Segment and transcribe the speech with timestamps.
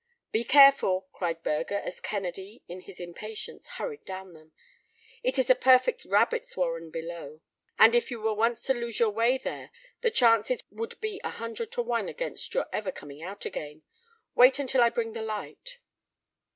[0.31, 4.51] "Be careful!" cried Burger, as Kennedy, in his impatience, hurried down them.
[5.21, 7.41] "It is a perfect rabbits' warren below,
[7.77, 9.69] and if you were once to lose your way there
[10.01, 13.83] the chances would be a hundred to one against your ever coming out again.
[14.33, 15.77] Wait until I bring the light."